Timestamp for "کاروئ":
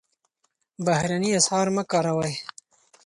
1.91-2.33